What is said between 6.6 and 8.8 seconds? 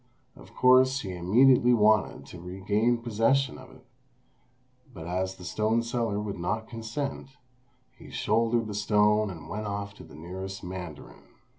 consent, he shouldered the